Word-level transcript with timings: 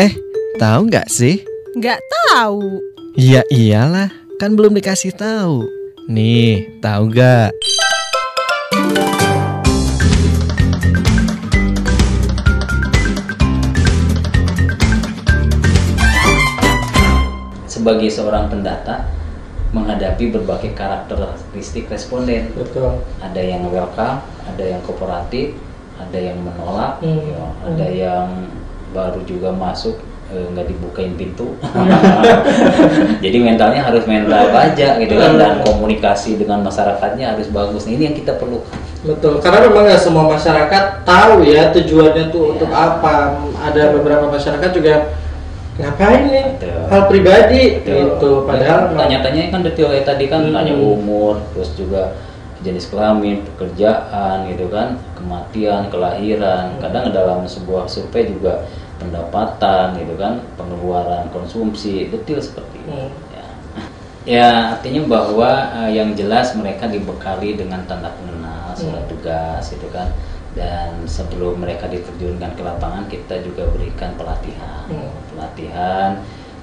Eh, 0.00 0.16
tahu 0.56 0.88
nggak 0.88 1.12
sih? 1.12 1.44
Nggak 1.76 2.00
tahu. 2.32 2.80
Ya 3.20 3.44
iyalah, 3.52 4.08
kan 4.40 4.56
belum 4.56 4.72
dikasih 4.72 5.12
tahu. 5.12 5.68
Nih, 6.08 6.80
tahu 6.80 7.12
nggak? 7.12 7.52
sebagai 17.68 18.08
seorang 18.08 18.48
pendata 18.48 19.04
menghadapi 19.76 20.32
berbagai 20.32 20.72
karakteristik 20.72 21.92
responden. 21.92 22.48
Betul. 22.56 23.04
Ada 23.20 23.40
yang 23.40 23.68
welcome, 23.68 24.24
ada 24.48 24.64
yang 24.64 24.80
kooperatif, 24.80 25.56
ada 26.00 26.16
yang 26.16 26.40
menolak, 26.40 27.04
Hmm. 27.04 27.20
ya, 27.20 27.44
ada 27.68 27.86
yang 27.88 28.26
baru 28.90 29.20
juga 29.24 29.50
masuk 29.50 29.98
eh, 30.30 30.46
nggak 30.50 30.66
dibukain 30.70 31.14
pintu. 31.14 31.54
Jadi 33.24 33.38
mentalnya 33.42 33.82
harus 33.82 34.06
mental 34.06 34.50
baja 34.50 34.96
gitu 34.98 35.14
kan 35.18 35.34
dan 35.36 35.60
komunikasi 35.66 36.38
dengan 36.38 36.62
masyarakatnya 36.62 37.34
harus 37.36 37.50
bagus. 37.50 37.86
Nah, 37.86 37.92
ini 37.94 38.02
yang 38.10 38.16
kita 38.16 38.38
perlu. 38.38 38.62
Betul, 39.00 39.40
karena 39.40 39.64
memang 39.66 39.84
nggak 39.88 40.02
semua 40.02 40.24
masyarakat 40.28 40.84
tahu 41.08 41.42
ya 41.42 41.72
tujuannya 41.72 42.24
tuh 42.30 42.42
Iya. 42.46 42.50
untuk 42.56 42.70
apa. 42.70 43.14
Ada 43.60 43.82
beberapa 43.96 44.28
masyarakat 44.28 44.70
juga 44.72 44.94
ngapain 45.80 46.28
nih 46.28 46.44
Betul. 46.60 46.78
hal 46.92 47.02
pribadi 47.08 47.62
Betul. 47.80 47.96
gitu. 47.96 48.30
Padahal 48.44 48.80
tanya-tanya 48.92 49.42
kan 49.48 49.60
detail 49.64 49.90
tadi 50.04 50.24
kan 50.28 50.44
Hmm. 50.44 50.52
tanya 50.52 50.74
umur, 50.76 51.40
terus 51.56 51.72
juga 51.74 52.12
jenis 52.60 52.92
kelamin, 52.92 53.40
pekerjaan 53.54 54.44
gitu 54.52 54.68
kan, 54.68 55.00
kematian, 55.16 55.88
kelahiran. 55.88 56.76
Kadang 56.76 57.08
dalam 57.10 57.48
sebuah 57.48 57.88
survei 57.88 58.28
juga 58.28 58.68
pendapatan 59.00 59.96
gitu 59.96 60.14
kan, 60.20 60.44
pengeluaran 60.60 61.32
konsumsi, 61.32 62.12
detail 62.12 62.40
seperti 62.40 62.76
itu. 62.84 62.92
Hmm. 62.92 63.10
Ya. 63.32 63.46
ya 64.28 64.48
artinya 64.76 65.02
bahwa 65.08 65.50
eh, 65.84 65.90
yang 65.96 66.12
jelas 66.12 66.52
mereka 66.52 66.84
dibekali 66.86 67.56
dengan 67.56 67.80
tanda 67.88 68.12
pengenal, 68.12 68.76
surat 68.76 69.08
Hmm. 69.08 69.10
tugas 69.10 69.64
gitu 69.72 69.88
kan. 69.88 70.12
Dan 70.50 71.06
sebelum 71.06 71.62
mereka 71.62 71.86
diterjunkan 71.86 72.58
ke 72.58 72.62
lapangan 72.66 73.06
kita 73.06 73.38
juga 73.40 73.70
berikan 73.70 74.10
pelatihan 74.18 74.82
Hmm. 74.90 75.14
pelatihan 75.30 76.10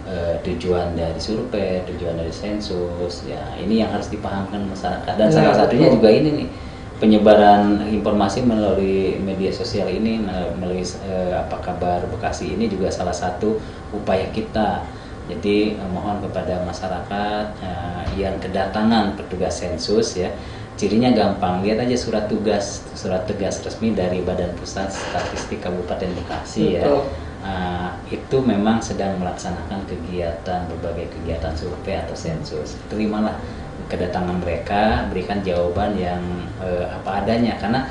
eh, 0.07 0.35
tujuan 0.47 0.95
dari 0.95 1.19
survei, 1.19 1.83
tujuan 1.85 2.15
dari 2.15 2.31
sensus, 2.31 3.27
ya 3.27 3.43
ini 3.59 3.83
yang 3.83 3.91
harus 3.91 4.07
dipahamkan 4.07 4.63
masyarakat 4.71 5.13
dan 5.19 5.27
Ya, 5.27 5.35
salah 5.35 5.55
satunya 5.67 5.91
betul. 5.91 5.95
juga 5.99 6.09
ini 6.09 6.29
nih 6.43 6.49
penyebaran 6.97 7.85
informasi 7.93 8.41
melalui 8.41 9.21
media 9.21 9.53
sosial 9.53 9.85
ini 9.85 10.17
melalui 10.57 10.81
eh, 11.05 11.33
apa 11.37 11.61
kabar 11.61 12.01
Bekasi 12.09 12.57
ini 12.57 12.65
juga 12.65 12.89
salah 12.89 13.13
satu 13.13 13.61
upaya 13.93 14.25
kita. 14.33 14.81
Jadi 15.29 15.75
eh, 15.77 15.89
mohon 15.93 16.23
kepada 16.23 16.63
masyarakat 16.65 17.45
eh, 17.61 18.03
yang 18.17 18.39
kedatangan 18.41 19.13
petugas 19.19 19.59
sensus 19.61 20.17
ya 20.17 20.31
cirinya 20.77 21.09
gampang 21.09 21.65
lihat 21.65 21.81
aja 21.89 21.97
surat 21.97 22.29
tugas 22.29 22.85
surat 22.93 23.25
tugas 23.25 23.57
resmi 23.65 23.97
dari 23.97 24.21
Badan 24.21 24.53
Pusat 24.61 24.93
Statistik 24.93 25.65
Kabupaten 25.65 26.13
Bekasi 26.13 26.77
ya. 26.77 26.85
Uh, 27.47 27.95
itu 28.11 28.43
memang 28.43 28.83
sedang 28.83 29.15
melaksanakan 29.23 29.87
kegiatan 29.87 30.67
berbagai 30.67 31.07
kegiatan 31.15 31.55
survei 31.55 31.95
atau 31.95 32.11
sensus. 32.11 32.75
Terimalah 32.91 33.39
kedatangan 33.87 34.43
mereka, 34.43 35.07
berikan 35.07 35.39
jawaban 35.39 35.95
yang 35.95 36.19
uh, 36.59 36.91
apa 36.91 37.23
adanya 37.23 37.55
karena 37.55 37.87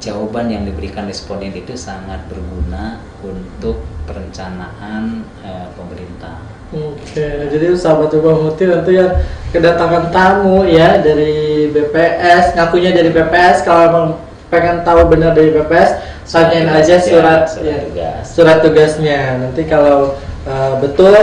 jawaban 0.00 0.48
yang 0.48 0.64
diberikan 0.64 1.04
responden 1.04 1.52
itu 1.52 1.76
sangat 1.76 2.24
berguna 2.32 3.04
untuk 3.20 3.84
perencanaan 4.08 5.28
uh, 5.44 5.68
pemerintah. 5.76 6.40
Oke, 6.70 7.50
jadi 7.52 7.74
sahabat 7.76 8.14
coba 8.14 8.30
muti 8.46 8.64
nanti 8.64 8.96
yang 8.96 9.12
kedatangan 9.52 10.08
tamu 10.14 10.64
ya 10.64 11.02
dari 11.02 11.68
BPS, 11.68 12.56
ngakunya 12.56 12.96
dari 12.96 13.10
BPS 13.12 13.66
kalau 13.66 13.82
emang 13.90 14.08
pengen 14.48 14.86
tahu 14.86 15.10
benar 15.10 15.34
dari 15.34 15.50
BPS, 15.50 16.09
tanyain 16.30 16.68
aja 16.70 16.96
surat 16.96 17.42
surat 17.50 17.66
ya, 17.66 17.76
tugas. 17.84 18.22
surat 18.30 18.58
tugasnya. 18.62 19.20
Nanti 19.42 19.62
kalau 19.66 20.14
uh, 20.46 20.72
betul 20.78 21.14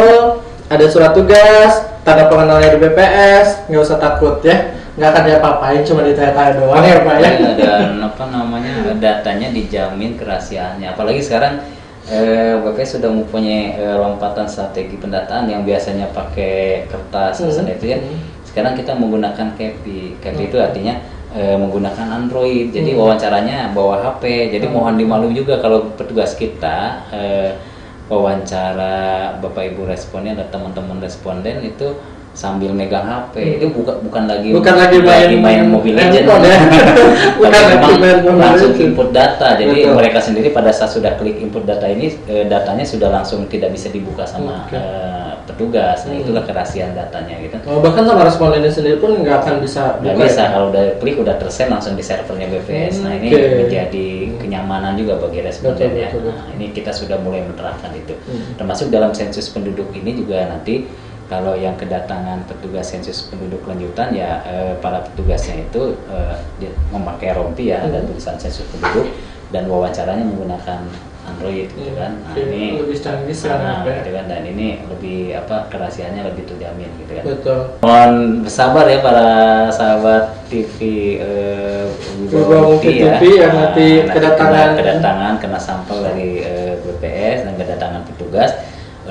ada 0.68 0.86
surat 0.92 1.16
tugas, 1.16 1.72
tanda 2.04 2.28
pengenalnya 2.28 2.76
di 2.76 2.80
BPS, 2.84 3.72
nggak 3.72 3.82
usah 3.82 3.98
takut 3.98 4.44
ya, 4.44 4.76
nggak 5.00 5.10
akan 5.16 5.24
diapa-apain, 5.24 5.82
cuma 5.88 6.04
ditanya-tanya 6.04 6.52
doang 6.60 6.84
ya 6.84 6.98
Pak 7.08 7.16
ya. 7.24 7.32
Dan 7.56 8.04
apa 8.04 8.24
namanya 8.28 8.74
datanya 9.00 9.48
dijamin 9.56 10.20
kerahasiaannya 10.20 10.92
apalagi 10.92 11.24
sekarang 11.24 11.64
eh, 12.08 12.60
BPS 12.60 13.00
sudah 13.00 13.12
mempunyai 13.12 13.80
eh, 13.80 13.96
lompatan 13.96 14.44
strategi 14.44 15.00
pendataan 15.00 15.48
yang 15.48 15.64
biasanya 15.64 16.12
pakai 16.12 16.88
kertas 16.88 17.40
Hmm. 17.40 17.64
itu 17.68 17.86
ya 17.88 18.00
Hmm. 18.00 18.20
sekarang 18.44 18.74
kita 18.76 18.92
menggunakan 18.96 19.54
CAPI 19.56 20.18
CAPI 20.20 20.44
itu 20.50 20.58
artinya 20.58 21.00
eh, 21.38 21.54
menggunakan 21.54 22.08
Android 22.18 22.74
jadi 22.74 22.98
Hmm. 22.98 23.00
wawancaranya 23.06 23.70
bawa 23.78 24.02
HP 24.02 24.50
jadi 24.58 24.66
Hmm. 24.66 24.74
mohon 24.74 24.96
dimaklum 24.98 25.32
juga 25.38 25.62
kalau 25.62 25.94
petugas 25.94 26.34
kita 26.34 27.06
eh, 27.14 27.54
wawancara 28.10 29.36
bapak 29.44 29.76
ibu 29.76 29.86
responden 29.86 30.40
atau 30.40 30.58
teman-teman 30.58 30.98
responden 31.04 31.62
itu 31.62 31.94
sambil 32.38 32.70
megang 32.70 33.02
HP 33.02 33.58
itu 33.58 33.66
bukan 33.68 33.98
bukan 34.00 34.24
lagi 34.24 34.48
Hmm. 34.48 34.58
Bukan 34.58 34.76
lagi 34.78 34.98
main- 35.02 35.42
main 35.42 35.62
Mobile 35.66 35.98
handphone 35.98 36.46
ya. 36.46 36.58
Bukan 37.34 37.50
Tapi 37.50 37.66
lagi 37.66 37.74
memang 37.74 37.98
main 37.98 38.18
Mobile 38.20 38.38
langsung 38.40 38.72
Legends. 38.72 38.86
input 38.88 39.10
data 39.10 39.48
jadi 39.56 39.74
Betul. 39.76 39.94
mereka 39.96 40.20
sendiri 40.20 40.48
pada 40.52 40.70
saat 40.70 40.92
sudah 40.92 41.18
klik 41.18 41.38
input 41.38 41.66
data 41.66 41.86
ini 41.86 42.14
eh, 42.24 42.46
datanya 42.46 42.86
sudah 42.86 43.10
langsung 43.12 43.42
tidak 43.48 43.70
bisa 43.72 43.90
dibuka 43.90 44.22
sama 44.24 44.64
Oke. 44.64 44.78
eh, 44.78 45.34
petugas 45.44 45.98
nah 46.04 46.14
Hmm. 46.14 46.22
itulah 46.22 46.44
kerahasiaan 46.44 46.94
datanya 46.94 47.36
gitu 47.40 47.58
Oh, 47.66 47.80
bahkan 47.80 48.04
sama 48.04 48.22
respondennya 48.22 48.70
sendiri 48.70 48.98
pun 48.98 49.18
nggak 49.18 49.38
akan 49.40 49.56
bisa 49.58 49.98
nggak 49.98 50.14
buka 50.14 50.24
bisa 50.24 50.40
ya? 50.40 50.50
kalau 50.52 50.68
udah 50.70 50.84
klik 50.98 51.18
udah 51.18 51.36
tersend 51.36 51.70
langsung 51.70 51.94
di 51.94 52.04
servernya 52.04 52.48
BPS 52.50 53.02
nah 53.02 53.12
ini 53.12 53.28
Oke. 53.28 53.66
menjadi 53.66 54.08
kenyamanan 54.38 54.94
juga 54.94 55.18
bagi 55.18 55.42
responden 55.42 55.74
Betul, 55.90 55.98
ya 55.98 56.10
betul, 56.12 56.30
nah 56.30 56.54
ini 56.54 56.66
kita 56.70 56.92
sudah 56.92 57.18
mulai 57.18 57.42
menerapkan 57.42 57.90
itu 57.92 58.14
Hmm. 58.20 58.54
termasuk 58.56 58.88
dalam 58.88 59.10
sensus 59.12 59.50
penduduk 59.50 59.90
ini 59.92 60.14
juga 60.16 60.46
nanti 60.48 60.86
kalau 61.28 61.54
yang 61.54 61.76
kedatangan 61.76 62.40
petugas 62.46 62.88
sensus 62.88 63.28
penduduk 63.28 63.64
lanjutan 63.64 64.12
ya 64.12 64.40
eh, 64.44 64.74
para 64.80 65.04
petugasnya 65.04 65.62
itu 65.62 65.96
eh, 66.08 66.36
dia 66.58 66.72
memakai 66.90 67.32
rompi 67.32 67.70
ya 67.70 67.84
ada 67.84 68.00
Hmm. 68.00 68.08
tulisan 68.08 68.36
sensus 68.38 68.64
penduduk 68.68 69.12
dan 69.48 69.68
wawancaranya 69.68 70.24
menggunakan 70.24 70.88
Android 71.28 71.68
gitu 71.68 71.92
kan 71.94 72.24
nah, 72.24 72.32
ini 72.34 72.80
Lebih 72.80 72.96
sekarang, 72.96 73.28
nah, 73.60 73.84
ya. 73.84 74.00
gitu 74.00 74.16
kan 74.16 74.26
dan 74.26 74.42
ini 74.42 74.80
lebih 74.88 75.36
apa 75.36 75.68
kerahasiaannya 75.68 76.24
lebih 76.24 76.48
terjamin 76.48 76.88
gitu 76.98 77.12
kan 77.12 77.24
Betul. 77.28 77.60
Mohon 77.84 78.14
bersabar 78.42 78.86
ya 78.88 79.00
para 79.04 79.28
sahabat 79.68 80.24
TV 80.48 80.78
eh, 81.20 81.84
Wibawa 82.24 82.72
Mukti 82.72 83.04
TV 83.04 83.22
yang 83.36 83.52
Nah, 83.52 83.60
nanti 83.68 83.88
kedatangan- 84.08 84.72
kena, 84.72 84.80
kedatangan 84.80 85.34
kena 85.44 85.60
sampel 85.60 86.00
dari 86.00 86.40
eh, 86.40 86.80
BPS 86.80 87.44
dan 87.44 87.54
kedatangan 87.56 88.02
petugas 88.08 88.52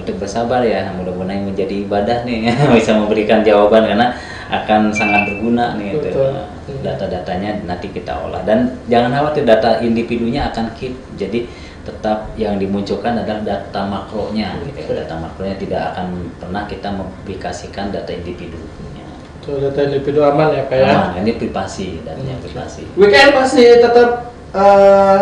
untuk 0.06 0.22
bersabar 0.22 0.62
ya. 0.62 0.94
Mudah-mudahan 0.94 1.42
menjadi 1.42 1.82
ibadah 1.82 2.22
nih. 2.22 2.54
Bisa 2.78 2.94
memberikan 2.94 3.42
jawaban 3.42 3.90
karena 3.90 4.14
akan 4.46 4.94
sangat 4.94 5.26
berguna 5.26 5.74
nih 5.74 5.98
itu. 5.98 6.14
Betul. 6.14 6.30
eh, 6.70 6.78
data-datanya 6.86 7.66
nanti 7.66 7.90
kita 7.90 8.14
olah. 8.14 8.46
Dan 8.46 8.78
jangan 8.86 9.10
khawatir 9.10 9.42
data 9.42 9.82
individunya 9.82 10.46
akan 10.54 10.70
keep. 10.78 10.94
Jadi 11.18 11.50
tetap 11.82 12.30
yang 12.38 12.58
dimunculkan 12.62 13.18
adalah 13.18 13.42
data 13.42 13.82
makronya. 13.82 14.54
Gitu 14.62 14.94
ya. 14.94 15.02
data 15.02 15.18
makronya 15.18 15.58
tidak 15.58 15.82
akan 15.94 16.30
pernah 16.38 16.62
kita 16.70 16.88
mempublikasikan 16.94 17.90
data 17.90 18.14
individunya. 18.14 19.06
Betul, 19.42 19.70
data 19.70 19.80
individu 19.90 20.22
aman 20.22 20.54
ya 20.54 20.62
Pak 20.70 20.76
ya. 20.78 20.86
aman. 20.86 21.10
Ini 21.26 21.32
privasi 21.34 22.06
datanya 22.06 22.38
privasi. 22.38 22.86
Weekend 22.94 23.34
masih 23.34 23.82
tetap 23.82 24.30
eh, 24.54 25.20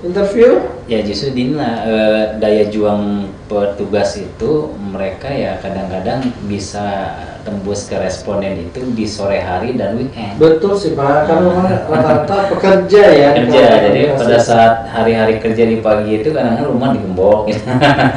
interview. 0.00 0.71
Ya 0.92 1.00
justru 1.00 1.32
inilah 1.32 1.74
eh, 1.88 2.24
daya 2.36 2.68
juang 2.68 3.32
petugas 3.48 4.20
itu 4.20 4.68
mereka 4.76 5.32
ya 5.32 5.56
kadang-kadang 5.60 6.20
bisa 6.44 7.16
tembus 7.42 7.90
ke 7.90 7.98
responden 7.98 8.70
itu 8.70 8.80
di 8.94 9.02
sore 9.02 9.42
hari 9.42 9.74
dan 9.74 9.98
weekend. 9.98 10.38
Betul 10.38 10.78
sih 10.78 10.94
Pak, 10.94 11.26
karena 11.26 11.42
memang 11.42 11.66
rata-rata 11.90 12.36
pekerja 12.54 13.02
ya. 13.10 13.28
di 13.34 13.50
kerja 13.50 13.60
kawasan 13.66 13.82
jadi 13.82 14.00
pada 14.14 14.38
saat 14.38 14.74
hari-hari 14.94 15.34
kerja 15.42 15.64
di 15.66 15.76
pagi 15.82 16.22
itu 16.22 16.30
kadang-kadang 16.30 16.70
rumah 16.70 16.88
digembok 16.94 17.50
gitu. 17.50 17.66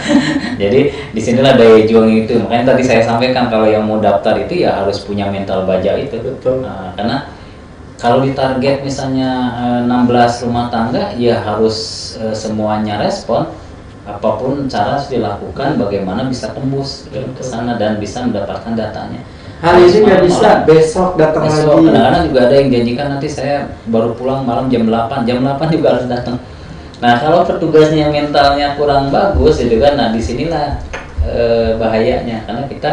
jadi 0.62 0.82
di 1.12 1.22
sinilah 1.22 1.54
daya 1.58 1.80
juang 1.90 2.10
itu. 2.14 2.38
Makanya 2.46 2.78
tadi 2.78 2.84
saya 2.86 3.02
sampaikan 3.02 3.50
kalau 3.50 3.66
yang 3.66 3.84
mau 3.84 3.98
daftar 3.98 4.38
itu 4.38 4.62
ya 4.66 4.86
harus 4.86 5.02
punya 5.02 5.28
mental 5.30 5.66
baja 5.66 5.98
itu. 5.98 6.22
Betul. 6.22 6.62
Nah, 6.62 6.94
karena 6.94 7.26
kalau 7.96 8.28
ditarget 8.28 8.84
misalnya 8.84 9.32
eh, 9.84 9.88
16 9.88 10.46
rumah 10.48 10.68
tangga 10.68 11.16
ya 11.16 11.40
harus 11.40 11.78
eh, 12.20 12.36
semuanya 12.36 13.00
respon. 13.00 13.48
Apa 14.06 14.38
pun 14.38 14.70
cara 14.70 15.02
harus 15.02 15.10
dilakukan 15.10 15.82
bagaimana 15.82 16.30
bisa 16.30 16.54
tembus 16.54 17.10
ke 17.10 17.42
sana 17.42 17.74
dan 17.82 17.98
bisa 17.98 18.22
mendapatkan 18.22 18.78
datanya. 18.78 19.26
Hari 19.66 19.90
ini 19.90 19.98
nggak 20.06 20.22
bisa, 20.30 20.50
malam. 20.62 20.68
besok 20.70 21.10
datang 21.18 21.50
Besok. 21.50 21.82
lagi. 21.82 21.86
kadang-kadang 21.90 22.24
juga 22.30 22.40
ada 22.46 22.56
yang 22.60 22.70
janjikan 22.70 23.08
nanti 23.18 23.28
saya 23.32 23.58
baru 23.90 24.14
pulang 24.14 24.46
malam 24.46 24.70
jam 24.70 24.86
8 24.86 25.26
jam 25.26 25.42
8 25.42 25.74
juga 25.74 25.88
harus 25.98 26.06
datang. 26.06 26.38
Nah 27.02 27.14
kalau 27.18 27.42
petugasnya 27.50 28.14
mentalnya 28.14 28.78
kurang 28.78 29.10
bagus 29.10 29.58
gitu 29.58 29.82
kan, 29.82 29.98
nah 29.98 30.14
di 30.14 30.22
sinilah 30.22 30.78
eh, 31.26 31.74
bahayanya. 31.82 32.46
Karena 32.46 32.70
kita 32.70 32.92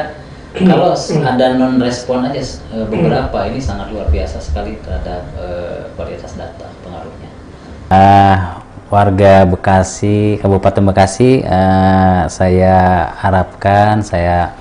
kalau 0.53 0.93
ada 1.25 1.57
non 1.57 1.81
respon 1.81 2.29
aja 2.29 2.41
eh, 2.77 2.85
beberapa 2.85 3.49
ini 3.49 3.57
sangat 3.57 3.89
luar 3.89 4.09
biasa 4.13 4.37
sekali 4.39 4.77
terhadap 4.85 5.25
eh, 5.41 5.89
kualitas 5.97 6.37
data 6.37 6.69
pengaruhnya. 6.85 7.31
Ah, 7.89 8.61
warga 8.93 9.49
Bekasi, 9.49 10.37
Kabupaten 10.45 10.85
Bekasi, 10.85 11.41
eh, 11.41 12.21
saya 12.29 13.09
harapkan 13.17 14.05
saya 14.05 14.53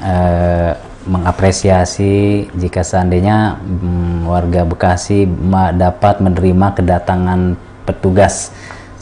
eh, 0.00 0.72
mengapresiasi 1.04 2.48
jika 2.56 2.80
seandainya 2.80 3.60
mm, 3.60 4.24
warga 4.24 4.64
Bekasi 4.64 5.28
dapat 5.76 6.24
menerima 6.24 6.80
kedatangan 6.80 7.60
petugas 7.84 8.48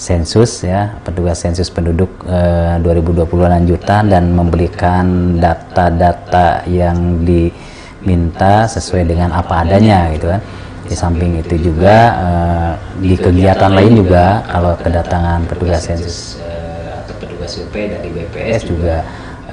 sensus 0.03 0.67
ya, 0.67 0.99
petugas 1.07 1.39
sensus 1.39 1.71
penduduk 1.71 2.11
eh, 2.27 2.75
2020 2.83 3.23
lanjutan 3.47 4.11
dan 4.11 4.35
memberikan 4.35 5.39
data-data 5.39 6.67
yang 6.67 7.23
diminta 7.23 8.67
sesuai 8.67 9.07
dengan 9.07 9.31
apa 9.31 9.63
adanya 9.63 10.11
gitu 10.11 10.27
kan. 10.35 10.43
Di 10.83 10.99
samping 10.99 11.39
itu 11.39 11.55
juga 11.71 11.97
eh, 12.19 12.73
di 12.99 13.15
kegiatan 13.15 13.71
lain 13.71 14.03
juga 14.03 14.43
kalau 14.51 14.75
kedatangan 14.75 15.47
petugas 15.47 15.87
sensus 15.87 16.43
eh, 16.43 16.99
atau 17.07 17.15
petugas 17.23 17.55
UP 17.63 17.71
dari 17.71 18.11
PS 18.11 18.27
BPS 18.27 18.63
juga 18.67 18.97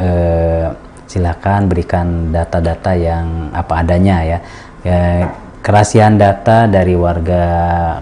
eh, 0.02 0.66
silakan 1.06 1.70
berikan 1.70 2.34
data-data 2.34 2.98
yang 2.98 3.54
apa 3.54 3.86
adanya 3.86 4.18
ya. 4.26 4.40
ya 4.82 5.02
kerahasiaan 5.60 6.16
data 6.16 6.66
dari 6.72 6.96
warga 6.96 7.44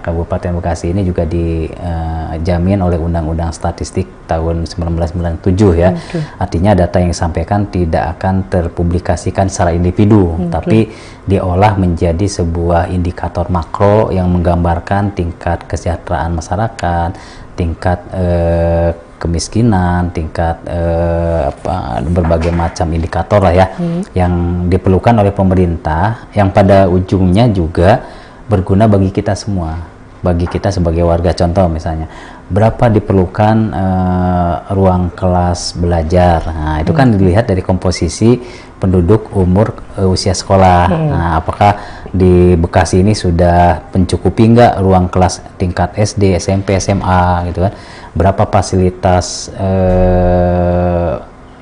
Kabupaten 0.06 0.62
Bekasi 0.62 0.94
ini 0.94 1.02
juga 1.02 1.26
dijamin 1.26 2.80
oleh 2.86 3.02
Undang-Undang 3.02 3.50
Statistik 3.50 4.30
tahun 4.30 4.70
1997 4.70 5.74
ya. 5.74 5.98
Artinya 6.38 6.78
data 6.78 7.02
yang 7.02 7.12
disampaikan 7.12 7.66
tidak 7.68 8.18
akan 8.18 8.46
terpublikasikan 8.48 9.50
secara 9.50 9.74
individu, 9.74 10.38
tapi 10.54 10.94
diolah 11.26 11.76
menjadi 11.76 12.30
sebuah 12.30 12.94
indikator 12.94 13.50
makro 13.50 14.14
yang 14.14 14.30
menggambarkan 14.30 15.18
tingkat 15.18 15.66
kesejahteraan 15.66 16.38
masyarakat, 16.38 17.10
tingkat 17.58 18.00
eh, 18.14 18.92
kemiskinan, 19.28 20.16
tingkat 20.16 20.64
eh, 20.64 21.52
apa 21.52 22.00
berbagai 22.08 22.56
macam 22.56 22.88
indikator 22.96 23.44
lah 23.44 23.54
ya 23.54 23.68
yang 24.16 24.66
diperlukan 24.72 25.20
oleh 25.20 25.36
pemerintah 25.36 26.32
yang 26.32 26.50
pada 26.56 26.88
ujungnya 26.88 27.52
juga 27.52 28.08
berguna 28.48 28.88
bagi 28.88 29.12
kita 29.12 29.36
semua, 29.36 29.76
bagi 30.24 30.48
kita 30.48 30.72
sebagai 30.72 31.04
warga 31.04 31.36
contoh 31.36 31.68
misalnya 31.68 32.08
berapa 32.48 32.88
diperlukan 32.88 33.56
eh, 33.76 34.54
ruang 34.72 35.12
kelas 35.12 35.76
belajar. 35.76 36.40
Nah, 36.48 36.76
itu 36.80 36.96
kan 36.96 37.12
dilihat 37.12 37.52
dari 37.52 37.60
komposisi 37.60 38.40
penduduk 38.80 39.36
umur 39.36 39.76
eh, 40.00 40.08
usia 40.08 40.32
sekolah. 40.32 40.88
Nah, 40.88 41.30
apakah 41.44 41.72
di 42.18 42.58
Bekasi 42.58 43.06
ini 43.06 43.14
sudah 43.14 43.94
mencukupi 43.94 44.50
nggak 44.50 44.82
ruang 44.82 45.14
kelas 45.14 45.46
tingkat 45.62 45.94
SD, 45.94 46.42
SMP, 46.42 46.82
SMA 46.82 47.54
gitu 47.54 47.62
kan? 47.64 47.72
Berapa 48.18 48.50
fasilitas 48.50 49.54
eh, 49.54 51.14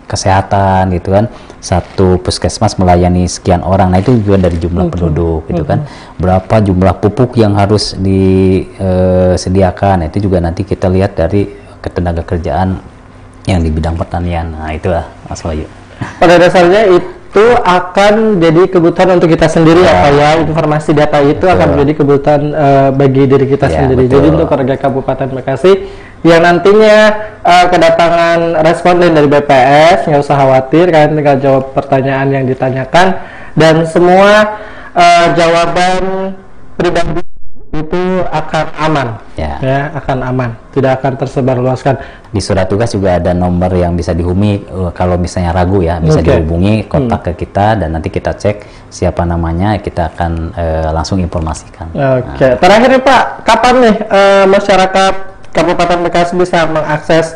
kesehatan 0.07 0.95
gitu 0.95 1.11
kan? 1.11 1.27
Satu 1.59 2.15
puskesmas 2.23 2.79
melayani 2.79 3.27
sekian 3.27 3.59
orang. 3.59 3.91
Nah, 3.91 3.99
itu 3.99 4.15
juga 4.21 4.47
dari 4.47 4.55
jumlah 4.55 4.87
penduduk 4.87 5.51
gitu 5.51 5.67
kan. 5.67 5.83
Berapa 6.15 6.63
jumlah 6.63 6.95
pupuk 7.03 7.35
yang 7.35 7.59
harus 7.59 7.91
disediakan? 7.99 10.05
Nah, 10.05 10.07
itu 10.07 10.23
juga 10.23 10.39
nanti 10.39 10.63
kita 10.63 10.87
lihat 10.87 11.19
dari 11.19 11.51
ketenaga 11.83 12.23
kerjaan 12.23 12.79
yang 13.45 13.61
di 13.61 13.69
bidang 13.73 13.95
pertanian. 13.97 14.53
Nah, 14.53 14.73
itulah 14.73 15.05
Mas 15.27 15.43
Wahyu. 15.45 15.65
pada 16.19 16.35
dasarnya 16.35 16.91
itu 16.91 17.07
akan 17.59 18.37
jadi 18.37 18.69
kebutuhan 18.69 19.17
untuk 19.17 19.27
kita 19.33 19.49
sendiri 19.49 19.81
ya. 19.81 20.05
Pak 20.05 20.11
ya? 20.13 20.29
Informasi 20.45 20.93
data 20.93 21.19
itu 21.19 21.43
akan 21.43 21.67
menjadi 21.73 21.93
kebutuhan 21.99 22.41
eh, 22.53 22.89
bagi 22.93 23.23
diri 23.25 23.45
kita 23.49 23.65
Ya, 23.67 23.75
sendiri. 23.83 24.05
betul. 24.05 24.13
jadi 24.21 24.27
untuk 24.31 24.47
warga 24.53 24.75
Kabupaten 24.77 25.29
Bekasi 25.33 25.71
yang 26.21 26.45
nantinya 26.45 26.97
eh, 27.41 27.65
kedatangan 27.73 28.39
responden 28.61 29.11
dari 29.11 29.25
BPS 29.25 30.05
nggak 30.05 30.21
usah 30.21 30.37
khawatir 30.37 30.93
kalian 30.93 31.17
tinggal 31.17 31.37
jawab 31.41 31.63
pertanyaan 31.73 32.29
yang 32.29 32.45
ditanyakan. 32.45 33.17
Dan 33.57 33.83
semua 33.89 34.61
eh, 34.93 35.27
jawaban 35.33 36.35
pribadi 36.77 37.24
itu 37.75 38.03
akan 38.31 38.65
aman 38.79 39.07
Ya. 39.35 39.91
akan 39.91 40.17
aman 40.23 40.49
tidak 40.71 41.03
akan 41.03 41.19
tersebar 41.19 41.59
luaskan 41.59 41.99
di 42.31 42.39
surat 42.39 42.71
tugas 42.71 42.95
juga 42.95 43.19
ada 43.19 43.35
nomor 43.35 43.71
yang 43.75 43.95
bisa 43.99 44.15
dihubungi 44.15 44.63
uh, 44.71 44.91
kalau 44.95 45.19
misalnya 45.19 45.51
ragu 45.51 45.83
ya 45.83 45.99
bisa 45.99 46.23
Oke. 46.23 46.31
dihubungi 46.31 46.87
kontak 46.87 47.31
ke 47.31 47.45
kita 47.45 47.75
dan 47.79 47.91
nanti 47.91 48.07
kita 48.07 48.31
cek 48.31 48.87
siapa 48.95 49.27
namanya 49.27 49.75
kita 49.83 50.15
akan 50.15 50.55
eh, 50.55 50.89
langsung 50.95 51.19
informasikan. 51.19 51.91
Oke, 51.91 52.55
terakhir 52.55 52.89
nih 52.95 53.03
Pak, 53.03 53.23
kapan 53.43 53.75
nih 53.83 53.95
eh, 54.07 54.45
masyarakat 54.47 55.13
Kabupaten 55.51 55.99
Bekasi 56.07 56.33
bisa 56.39 56.63
mengakses 56.63 57.35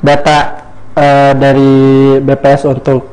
data 0.00 0.64
eh, 0.96 1.32
dari 1.36 1.72
BPS 2.24 2.64
untuk 2.64 3.12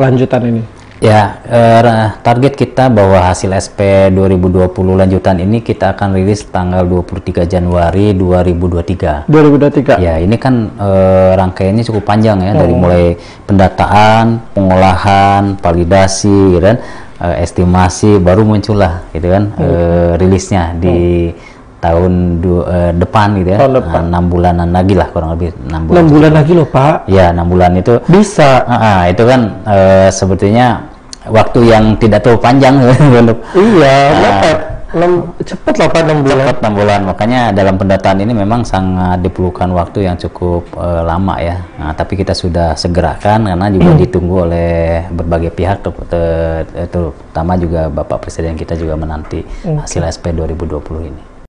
lanjutan 0.00 0.48
ini? 0.48 0.79
Ya 1.00 1.40
eh, 1.48 1.78
ra- 1.80 2.20
target 2.20 2.60
kita 2.60 2.92
bahwa 2.92 3.24
hasil 3.24 3.48
SP 3.56 4.12
2020 4.12 4.68
lanjutan 5.00 5.40
ini 5.40 5.64
kita 5.64 5.96
akan 5.96 6.12
rilis 6.12 6.44
tanggal 6.52 6.84
23 6.84 7.48
Januari 7.48 8.12
2023. 8.12 9.24
2023. 9.24 9.96
Ya, 9.96 10.20
ini 10.20 10.36
kan 10.36 10.68
eh, 10.76 11.32
rangkaiannya 11.40 11.88
cukup 11.88 12.04
panjang 12.04 12.44
ya, 12.44 12.52
dari 12.52 12.76
mulai 12.76 13.16
pendataan, 13.48 14.44
pengolahan, 14.52 15.56
validasi, 15.56 16.60
gitu 16.60 16.68
kan, 16.68 16.76
eh, 17.24 17.48
estimasi, 17.48 18.20
baru 18.20 18.44
muncullah, 18.44 19.08
gitu 19.16 19.32
kan, 19.32 19.56
eh, 19.56 20.20
rilisnya 20.20 20.76
di 20.76 21.32
tahun 21.80 22.44
du- 22.44 22.68
eh, 22.68 22.92
depan 22.92 23.40
gitu 23.40 23.56
ya, 23.56 23.58
Tahun 23.64 23.72
depan. 23.80 24.00
Nah, 24.04 24.08
enam 24.20 24.24
bulanan 24.28 24.68
lagi 24.68 24.92
lah 24.92 25.08
kurang 25.08 25.32
lebih 25.32 25.56
enam 25.64 25.88
bulan. 25.88 25.96
6 26.04 26.12
bulan 26.12 26.32
lagi 26.36 26.52
loh 26.52 26.68
Pak. 26.68 27.08
Ya, 27.08 27.32
enam 27.32 27.48
bulan 27.48 27.72
itu, 27.72 28.04
Bisa. 28.04 28.68
ah, 28.68 28.76
ah, 28.76 29.00
itu 29.08 29.24
kan 29.24 29.40
eh, 29.64 30.08
sebetulnya 30.12 30.89
waktu 31.26 31.60
yang 31.66 31.96
tidak 31.96 32.22
terlalu 32.22 32.40
panjang. 32.40 32.74
Untuk 33.20 33.38
Iya, 33.52 33.96
Ah. 34.08 34.20
dapat. 34.22 34.56
Enam- 34.90 35.30
cepet 35.38 35.74
lah 35.78 35.86
Pak 35.86 36.02
6 36.02 36.18
bulan. 36.20 36.36
cepat 36.42 36.58
enam 36.58 36.74
bulan. 36.74 37.00
Makanya 37.06 37.40
dalam 37.54 37.78
pendataan 37.78 38.18
ini 38.18 38.34
memang 38.34 38.66
sangat 38.66 39.22
diperlukan 39.22 39.70
waktu 39.70 40.02
yang 40.02 40.18
cukup 40.18 40.66
eh, 40.74 41.02
lama 41.06 41.38
ya. 41.38 41.62
Nah, 41.78 41.94
tapi 41.94 42.18
kita 42.18 42.34
sudah 42.34 42.74
segerakan 42.74 43.46
karena 43.46 43.70
juga 43.70 43.94
ditunggu 43.94 44.50
oleh 44.50 44.70
berbagai 45.08 45.54
pihak 45.54 45.78
ter- 45.80 46.06
ter- 46.10 46.90
terutama 46.90 47.54
juga 47.54 47.86
Bapak 47.86 48.18
Presiden 48.18 48.58
kita 48.58 48.74
juga 48.74 48.98
menanti 48.98 49.46
hasil 49.62 50.02
SP 50.04 50.34
2020 50.34 50.82
ini 51.06 51.22